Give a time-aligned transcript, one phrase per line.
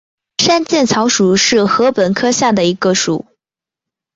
[0.39, 3.27] 山涧草属是禾本科下的一个属。